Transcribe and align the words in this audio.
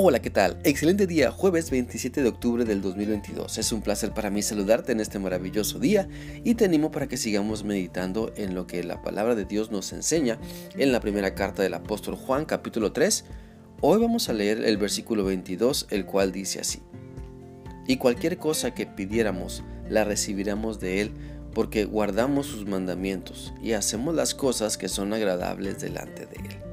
Hola, 0.00 0.22
¿qué 0.22 0.30
tal? 0.30 0.60
Excelente 0.62 1.08
día, 1.08 1.32
jueves 1.32 1.72
27 1.72 2.22
de 2.22 2.28
octubre 2.28 2.64
del 2.64 2.80
2022. 2.80 3.58
Es 3.58 3.72
un 3.72 3.82
placer 3.82 4.12
para 4.12 4.30
mí 4.30 4.42
saludarte 4.42 4.92
en 4.92 5.00
este 5.00 5.18
maravilloso 5.18 5.80
día 5.80 6.08
y 6.44 6.54
te 6.54 6.66
animo 6.66 6.92
para 6.92 7.08
que 7.08 7.16
sigamos 7.16 7.64
meditando 7.64 8.32
en 8.36 8.54
lo 8.54 8.68
que 8.68 8.84
la 8.84 9.02
palabra 9.02 9.34
de 9.34 9.44
Dios 9.44 9.72
nos 9.72 9.92
enseña 9.92 10.38
en 10.76 10.92
la 10.92 11.00
primera 11.00 11.34
carta 11.34 11.64
del 11.64 11.74
apóstol 11.74 12.14
Juan 12.14 12.44
capítulo 12.44 12.92
3. 12.92 13.24
Hoy 13.80 14.00
vamos 14.00 14.28
a 14.28 14.34
leer 14.34 14.62
el 14.64 14.76
versículo 14.76 15.24
22, 15.24 15.88
el 15.90 16.06
cual 16.06 16.30
dice 16.30 16.60
así. 16.60 16.80
Y 17.88 17.96
cualquier 17.96 18.38
cosa 18.38 18.74
que 18.74 18.86
pidiéramos, 18.86 19.64
la 19.90 20.04
recibiremos 20.04 20.78
de 20.78 21.00
Él, 21.00 21.12
porque 21.52 21.86
guardamos 21.86 22.46
sus 22.46 22.66
mandamientos 22.66 23.52
y 23.60 23.72
hacemos 23.72 24.14
las 24.14 24.32
cosas 24.36 24.78
que 24.78 24.88
son 24.88 25.12
agradables 25.12 25.80
delante 25.80 26.26
de 26.26 26.36
Él. 26.36 26.67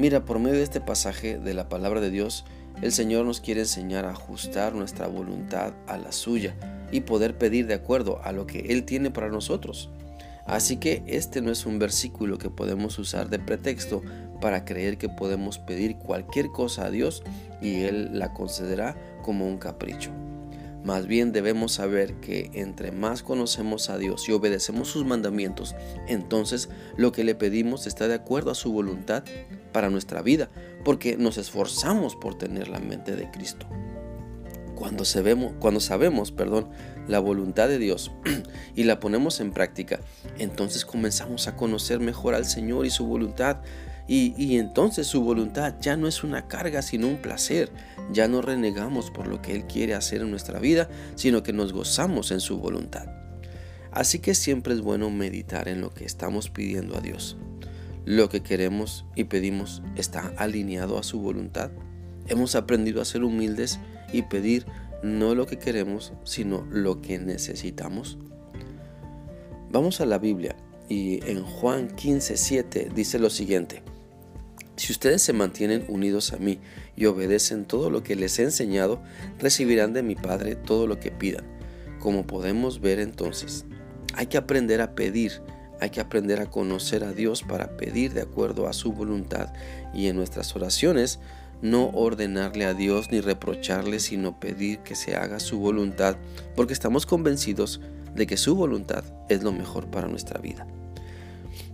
Mira, 0.00 0.24
por 0.24 0.38
medio 0.38 0.56
de 0.56 0.62
este 0.62 0.80
pasaje 0.80 1.38
de 1.38 1.52
la 1.52 1.68
palabra 1.68 2.00
de 2.00 2.08
Dios, 2.08 2.46
el 2.80 2.90
Señor 2.90 3.26
nos 3.26 3.42
quiere 3.42 3.60
enseñar 3.60 4.06
a 4.06 4.12
ajustar 4.12 4.74
nuestra 4.74 5.06
voluntad 5.08 5.74
a 5.86 5.98
la 5.98 6.10
suya 6.10 6.54
y 6.90 7.02
poder 7.02 7.36
pedir 7.36 7.66
de 7.66 7.74
acuerdo 7.74 8.18
a 8.24 8.32
lo 8.32 8.46
que 8.46 8.60
Él 8.60 8.84
tiene 8.84 9.10
para 9.10 9.28
nosotros. 9.28 9.90
Así 10.46 10.78
que 10.78 11.02
este 11.06 11.42
no 11.42 11.52
es 11.52 11.66
un 11.66 11.78
versículo 11.78 12.38
que 12.38 12.48
podemos 12.48 12.98
usar 12.98 13.28
de 13.28 13.40
pretexto 13.40 14.00
para 14.40 14.64
creer 14.64 14.96
que 14.96 15.10
podemos 15.10 15.58
pedir 15.58 15.96
cualquier 15.96 16.50
cosa 16.50 16.86
a 16.86 16.90
Dios 16.90 17.22
y 17.60 17.82
Él 17.82 18.18
la 18.18 18.32
concederá 18.32 18.96
como 19.20 19.46
un 19.46 19.58
capricho. 19.58 20.12
Más 20.84 21.06
bien 21.06 21.32
debemos 21.32 21.72
saber 21.72 22.14
que 22.20 22.50
entre 22.54 22.90
más 22.90 23.22
conocemos 23.22 23.90
a 23.90 23.98
Dios 23.98 24.28
y 24.28 24.32
obedecemos 24.32 24.88
sus 24.88 25.04
mandamientos, 25.04 25.74
entonces 26.08 26.70
lo 26.96 27.12
que 27.12 27.22
le 27.22 27.34
pedimos 27.34 27.86
está 27.86 28.08
de 28.08 28.14
acuerdo 28.14 28.50
a 28.50 28.54
su 28.54 28.72
voluntad 28.72 29.24
para 29.72 29.90
nuestra 29.90 30.22
vida, 30.22 30.48
porque 30.84 31.16
nos 31.18 31.36
esforzamos 31.36 32.16
por 32.16 32.38
tener 32.38 32.68
la 32.68 32.80
mente 32.80 33.14
de 33.14 33.30
Cristo. 33.30 33.66
Cuando 34.74 35.04
sabemos, 35.04 35.52
cuando 35.60 35.80
sabemos 35.80 36.32
perdón, 36.32 36.70
la 37.06 37.18
voluntad 37.18 37.68
de 37.68 37.78
Dios 37.78 38.10
y 38.74 38.84
la 38.84 39.00
ponemos 39.00 39.40
en 39.40 39.52
práctica, 39.52 40.00
entonces 40.38 40.86
comenzamos 40.86 41.46
a 41.46 41.56
conocer 41.56 42.00
mejor 42.00 42.34
al 42.34 42.46
Señor 42.46 42.86
y 42.86 42.90
su 42.90 43.04
voluntad. 43.04 43.58
Y, 44.12 44.58
entonces 44.58 45.06
su 45.06 45.22
voluntad 45.22 45.76
ya 45.80 45.96
no 45.96 46.08
es 46.08 46.24
una 46.24 46.48
carga, 46.48 46.82
sino 46.82 47.06
un 47.06 47.18
placer. 47.18 47.70
Ya 48.12 48.26
no 48.26 48.42
renegamos 48.42 49.08
por 49.12 49.28
lo 49.28 49.40
que 49.40 49.54
Él 49.54 49.68
quiere 49.68 49.94
hacer 49.94 50.22
en 50.22 50.32
nuestra 50.32 50.58
vida, 50.58 50.88
sino 51.14 51.44
que 51.44 51.52
nos 51.52 51.72
gozamos 51.72 52.32
en 52.32 52.40
su 52.40 52.58
voluntad. 52.58 53.06
Así 53.92 54.18
que 54.18 54.34
siempre 54.34 54.74
es 54.74 54.80
bueno 54.80 55.10
meditar 55.10 55.68
en 55.68 55.80
lo 55.80 55.94
que 55.94 56.04
estamos 56.06 56.50
pidiendo 56.50 56.96
a 56.96 57.00
Dios. 57.00 57.36
Lo 58.04 58.28
que 58.28 58.42
queremos 58.42 59.04
y 59.14 59.24
pedimos 59.24 59.80
está 59.94 60.32
alineado 60.36 60.98
a 60.98 61.04
su 61.04 61.20
voluntad. 61.20 61.70
Hemos 62.26 62.56
aprendido 62.56 63.00
a 63.00 63.04
ser 63.04 63.22
humildes 63.22 63.78
y 64.12 64.22
pedir 64.22 64.66
no 65.04 65.36
lo 65.36 65.46
que 65.46 65.60
queremos, 65.60 66.14
sino 66.24 66.66
lo 66.72 67.00
que 67.00 67.20
necesitamos. 67.20 68.18
Vamos 69.70 70.00
a 70.00 70.06
la 70.06 70.18
Biblia 70.18 70.56
y 70.88 71.24
en 71.30 71.44
Juan 71.44 71.90
15:7 71.94 72.92
dice 72.92 73.20
lo 73.20 73.30
siguiente: 73.30 73.84
Si 74.80 74.92
ustedes 74.92 75.20
se 75.20 75.34
mantienen 75.34 75.84
unidos 75.88 76.32
a 76.32 76.38
mí 76.38 76.58
y 76.96 77.04
obedecen 77.04 77.66
todo 77.66 77.90
lo 77.90 78.02
que 78.02 78.16
les 78.16 78.38
he 78.38 78.44
enseñado, 78.44 79.02
recibirán 79.38 79.92
de 79.92 80.02
mi 80.02 80.14
Padre 80.14 80.56
todo 80.56 80.86
lo 80.86 80.98
que 80.98 81.10
pidan. 81.10 81.44
Como 81.98 82.26
podemos 82.26 82.80
ver 82.80 82.98
entonces, 82.98 83.66
hay 84.14 84.28
que 84.28 84.38
aprender 84.38 84.80
a 84.80 84.94
pedir 84.94 85.42
hay 85.82 85.90
que 85.90 86.00
aprender 86.00 86.40
a 86.40 86.46
conocer 86.46 87.04
a 87.04 87.12
Dios 87.12 87.42
para 87.42 87.76
pedir 87.76 88.14
de 88.14 88.22
acuerdo 88.22 88.68
a 88.68 88.72
su 88.72 88.92
voluntad 88.92 89.52
y 89.92 90.06
en 90.06 90.16
nuestras 90.16 90.56
oraciones 90.56 91.20
no 91.60 91.90
ordenarle 91.90 92.64
a 92.64 92.72
Dios 92.72 93.10
ni 93.10 93.20
reprocharle, 93.20 94.00
sino 94.00 94.40
pedir 94.40 94.78
que 94.78 94.94
se 94.94 95.14
haga 95.14 95.40
su 95.40 95.58
voluntad, 95.58 96.16
porque 96.56 96.72
estamos 96.72 97.04
convencidos 97.04 97.82
de 98.14 98.26
que 98.26 98.38
su 98.38 98.54
voluntad 98.54 99.04
es 99.28 99.42
lo 99.42 99.52
mejor 99.52 99.90
para 99.90 100.08
nuestra 100.08 100.40
vida. 100.40 100.66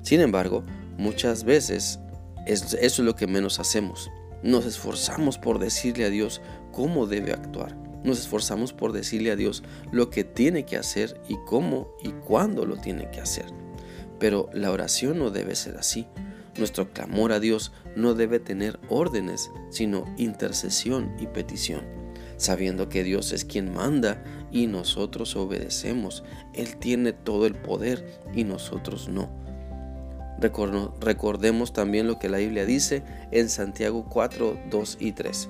Sin 0.03 0.21
embargo, 0.21 0.65
muchas 0.99 1.45
veces 1.45 2.01
eso 2.47 2.77
es 2.79 2.99
lo 2.99 3.17
que 3.17 3.27
menos 3.27 3.59
hacemos. 3.61 4.11
Nos 4.43 4.65
esforzamos 4.67 5.39
por 5.39 5.59
decirle 5.59 6.05
a 6.05 6.11
Dios 6.11 6.41
cómo 6.73 7.07
debe 7.07 7.33
actuar. 7.33 7.77
Nos 8.05 8.21
esforzamos 8.21 8.73
por 8.73 8.93
decirle 8.93 9.33
a 9.33 9.37
Dios 9.37 9.65
lo 9.91 10.11
que 10.11 10.23
tiene 10.23 10.65
que 10.65 10.77
hacer 10.77 11.21
y 11.29 11.37
cómo 11.47 11.97
y 12.03 12.11
cuándo 12.11 12.65
lo 12.65 12.77
tiene 12.77 13.11
que 13.11 13.21
hacer. 13.21 13.47
Pero 14.21 14.49
la 14.53 14.71
oración 14.71 15.19
no 15.19 15.31
debe 15.31 15.57
ser 15.57 15.77
así. 15.77 16.07
Nuestro 16.57 16.93
clamor 16.93 17.33
a 17.33 17.41
Dios 17.41 17.73
no 17.97 18.15
debe 18.15 18.39
tener 18.39 18.79
órdenes, 18.89 19.51
sino 19.71 20.05
intercesión 20.17 21.15
y 21.19 21.27
petición, 21.27 21.83
sabiendo 22.37 22.89
que 22.89 23.03
Dios 23.03 23.33
es 23.33 23.45
quien 23.45 23.75
manda 23.75 24.23
y 24.53 24.69
nosotros 24.69 25.35
obedecemos. 25.37 26.23
Él 26.55 26.77
tiene 26.77 27.13
todo 27.13 27.47
el 27.47 27.57
poder 27.57 28.21
y 28.35 28.45
nosotros 28.45 29.09
no. 29.09 29.29
Recordemos 30.41 31.73
también 31.73 32.07
lo 32.07 32.19
que 32.19 32.29
la 32.29 32.39
Biblia 32.39 32.67
dice 32.67 33.03
en 33.31 33.49
Santiago 33.49 34.07
4, 34.09 34.59
2 34.71 34.97
y 35.01 35.13
3. 35.13 35.49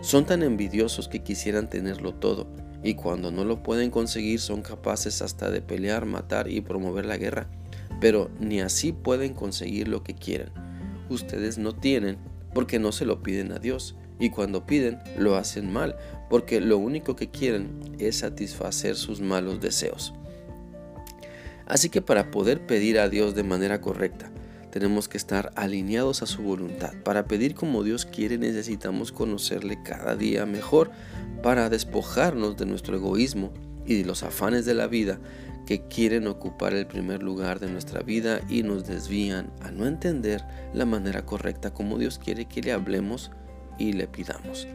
Son 0.00 0.26
tan 0.26 0.42
envidiosos 0.42 1.08
que 1.08 1.22
quisieran 1.22 1.70
tenerlo 1.70 2.14
todo, 2.14 2.46
y 2.82 2.94
cuando 2.94 3.30
no 3.30 3.44
lo 3.44 3.62
pueden 3.62 3.90
conseguir 3.90 4.40
son 4.40 4.62
capaces 4.62 5.22
hasta 5.22 5.50
de 5.50 5.62
pelear, 5.62 6.04
matar 6.04 6.50
y 6.50 6.60
promover 6.60 7.06
la 7.06 7.16
guerra 7.16 7.48
pero 8.00 8.30
ni 8.38 8.60
así 8.60 8.92
pueden 8.92 9.34
conseguir 9.34 9.88
lo 9.88 10.02
que 10.02 10.14
quieren. 10.14 10.50
Ustedes 11.08 11.58
no 11.58 11.74
tienen 11.74 12.18
porque 12.52 12.78
no 12.78 12.92
se 12.92 13.04
lo 13.04 13.22
piden 13.22 13.52
a 13.52 13.58
Dios 13.58 13.96
y 14.20 14.30
cuando 14.30 14.66
piden 14.66 14.98
lo 15.18 15.36
hacen 15.36 15.72
mal 15.72 15.96
porque 16.30 16.60
lo 16.60 16.78
único 16.78 17.16
que 17.16 17.30
quieren 17.30 17.80
es 17.98 18.18
satisfacer 18.18 18.96
sus 18.96 19.20
malos 19.20 19.60
deseos. 19.60 20.14
Así 21.66 21.88
que 21.88 22.02
para 22.02 22.30
poder 22.30 22.66
pedir 22.66 22.98
a 22.98 23.08
Dios 23.08 23.34
de 23.34 23.42
manera 23.42 23.80
correcta, 23.80 24.30
tenemos 24.70 25.08
que 25.08 25.16
estar 25.16 25.52
alineados 25.54 26.22
a 26.22 26.26
su 26.26 26.42
voluntad. 26.42 26.92
Para 27.04 27.26
pedir 27.26 27.54
como 27.54 27.84
Dios 27.84 28.06
quiere 28.06 28.38
necesitamos 28.38 29.12
conocerle 29.12 29.78
cada 29.84 30.16
día 30.16 30.46
mejor 30.46 30.90
para 31.42 31.70
despojarnos 31.70 32.56
de 32.56 32.66
nuestro 32.66 32.96
egoísmo 32.96 33.52
y 33.86 33.98
de 33.98 34.04
los 34.04 34.22
afanes 34.22 34.64
de 34.64 34.74
la 34.74 34.88
vida 34.88 35.20
que 35.66 35.86
quieren 35.86 36.26
ocupar 36.26 36.74
el 36.74 36.86
primer 36.86 37.22
lugar 37.22 37.60
de 37.60 37.70
nuestra 37.70 38.02
vida 38.02 38.40
y 38.48 38.62
nos 38.62 38.86
desvían 38.86 39.50
a 39.60 39.70
no 39.70 39.86
entender 39.86 40.44
la 40.74 40.84
manera 40.84 41.24
correcta 41.24 41.72
como 41.72 41.98
Dios 41.98 42.18
quiere 42.18 42.46
que 42.46 42.60
le 42.60 42.72
hablemos 42.72 43.30
y 43.78 43.92
le 43.92 44.06
pidamos. 44.06 44.66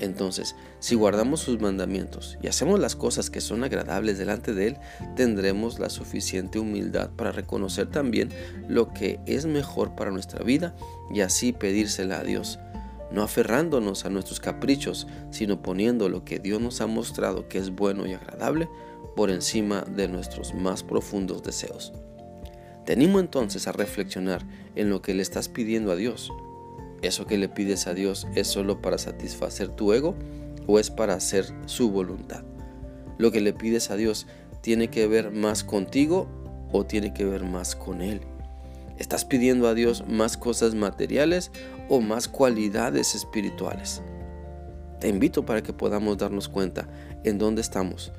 Entonces, 0.00 0.54
si 0.78 0.94
guardamos 0.94 1.40
sus 1.40 1.60
mandamientos 1.60 2.36
y 2.42 2.48
hacemos 2.48 2.78
las 2.78 2.96
cosas 2.96 3.30
que 3.30 3.40
son 3.40 3.64
agradables 3.64 4.18
delante 4.18 4.52
de 4.52 4.68
Él, 4.68 4.76
tendremos 5.14 5.78
la 5.78 5.88
suficiente 5.88 6.58
humildad 6.58 7.10
para 7.16 7.32
reconocer 7.32 7.86
también 7.86 8.30
lo 8.68 8.92
que 8.92 9.18
es 9.26 9.46
mejor 9.46 9.94
para 9.94 10.10
nuestra 10.10 10.44
vida 10.44 10.74
y 11.12 11.20
así 11.20 11.52
pedírsela 11.52 12.18
a 12.18 12.24
Dios, 12.24 12.58
no 13.10 13.22
aferrándonos 13.22 14.04
a 14.04 14.10
nuestros 14.10 14.40
caprichos, 14.40 15.06
sino 15.30 15.62
poniendo 15.62 16.08
lo 16.08 16.24
que 16.24 16.38
Dios 16.38 16.60
nos 16.60 16.80
ha 16.80 16.86
mostrado 16.86 17.48
que 17.48 17.58
es 17.58 17.70
bueno 17.70 18.06
y 18.06 18.12
agradable 18.12 18.68
por 19.14 19.30
encima 19.30 19.82
de 19.82 20.08
nuestros 20.08 20.54
más 20.54 20.82
profundos 20.82 21.42
deseos. 21.42 21.92
Te 22.84 22.92
entonces 22.92 23.66
a 23.66 23.72
reflexionar 23.72 24.46
en 24.76 24.90
lo 24.90 25.02
que 25.02 25.12
le 25.12 25.22
estás 25.22 25.48
pidiendo 25.48 25.90
a 25.90 25.96
Dios. 25.96 26.30
¿Eso 27.06 27.24
que 27.24 27.38
le 27.38 27.48
pides 27.48 27.86
a 27.86 27.94
Dios 27.94 28.26
es 28.34 28.48
solo 28.48 28.82
para 28.82 28.98
satisfacer 28.98 29.68
tu 29.68 29.92
ego 29.92 30.16
o 30.66 30.80
es 30.80 30.90
para 30.90 31.14
hacer 31.14 31.46
su 31.66 31.92
voluntad? 31.92 32.42
¿Lo 33.16 33.30
que 33.30 33.40
le 33.40 33.52
pides 33.52 33.92
a 33.92 33.96
Dios 33.96 34.26
tiene 34.60 34.90
que 34.90 35.06
ver 35.06 35.30
más 35.30 35.62
contigo 35.62 36.26
o 36.72 36.84
tiene 36.84 37.14
que 37.14 37.24
ver 37.24 37.44
más 37.44 37.76
con 37.76 38.00
Él? 38.00 38.22
¿Estás 38.98 39.24
pidiendo 39.24 39.68
a 39.68 39.74
Dios 39.74 40.02
más 40.08 40.36
cosas 40.36 40.74
materiales 40.74 41.52
o 41.88 42.00
más 42.00 42.26
cualidades 42.26 43.14
espirituales? 43.14 44.02
Te 44.98 45.06
invito 45.06 45.46
para 45.46 45.62
que 45.62 45.72
podamos 45.72 46.18
darnos 46.18 46.48
cuenta 46.48 46.88
en 47.22 47.38
dónde 47.38 47.60
estamos 47.60 48.10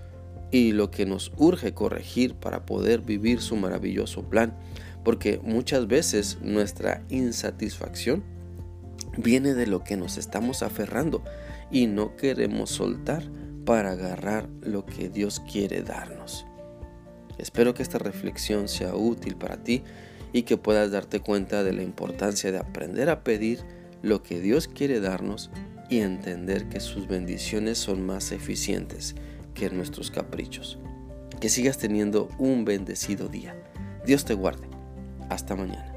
y 0.50 0.72
lo 0.72 0.92
que 0.92 1.06
nos 1.06 1.34
urge 1.36 1.74
corregir 1.74 2.36
para 2.36 2.66
poder 2.66 3.02
vivir 3.02 3.42
su 3.42 3.58
maravilloso 3.58 4.30
plan, 4.30 4.58
porque 5.04 5.42
muchas 5.44 5.88
veces 5.88 6.38
nuestra 6.42 7.04
insatisfacción 7.10 8.37
viene 9.18 9.54
de 9.54 9.68
lo 9.68 9.84
que 9.84 9.98
nos 9.98 10.18
estamos 10.18 10.64
aferrando 10.64 11.24
y 11.72 11.88
no 11.88 12.16
queremos 12.16 12.70
soltar 12.70 13.24
para 13.66 13.92
agarrar 13.92 14.48
lo 14.62 14.86
que 14.86 15.10
Dios 15.10 15.42
quiere 15.52 15.82
darnos. 15.82 16.46
Espero 17.38 17.74
que 17.74 17.84
esta 17.84 18.00
reflexión 18.00 18.68
sea 18.68 18.96
útil 18.96 19.36
para 19.36 19.64
ti 19.64 19.84
y 20.34 20.44
que 20.44 20.58
puedas 20.58 20.92
darte 20.92 21.20
cuenta 21.20 21.64
de 21.64 21.74
la 21.74 21.84
importancia 21.84 22.52
de 22.52 22.58
aprender 22.58 23.10
a 23.10 23.24
pedir 23.24 23.60
lo 24.02 24.24
que 24.24 24.40
Dios 24.40 24.68
quiere 24.68 25.00
darnos 25.00 25.52
y 25.90 26.00
entender 26.00 26.70
que 26.70 26.80
sus 26.80 27.08
bendiciones 27.08 27.78
son 27.78 28.06
más 28.06 28.32
eficientes 28.32 29.16
que 29.54 29.70
nuestros 29.70 30.12
caprichos. 30.12 30.80
Que 31.40 31.50
sigas 31.50 31.78
teniendo 31.78 32.30
un 32.40 32.66
bendecido 32.66 33.28
día. 33.28 33.56
Dios 34.06 34.26
te 34.26 34.34
guarde. 34.34 34.68
Hasta 35.30 35.56
mañana. 35.56 35.97